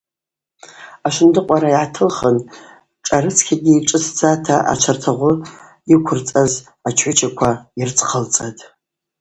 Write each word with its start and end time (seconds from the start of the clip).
Ашвындыкъвара 1.07 1.69
йгӏатылхын, 1.71 2.37
шӏарыцкьага 3.05 3.73
шӏыцдзакӏгьи, 3.87 4.65
ачвартагъвы 4.71 5.33
йыквырцӏаз 5.89 6.53
ачгӏвычаква 6.87 7.51
йрыдзхъалцӏатӏ. 7.79 8.61